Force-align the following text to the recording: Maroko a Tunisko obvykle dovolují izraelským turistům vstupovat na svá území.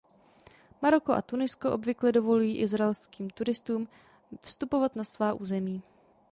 Maroko 0.81 1.13
a 1.13 1.21
Tunisko 1.21 1.71
obvykle 1.73 2.11
dovolují 2.11 2.57
izraelským 2.57 3.29
turistům 3.29 3.87
vstupovat 4.41 4.95
na 4.95 5.03
svá 5.03 5.33
území. 5.33 5.81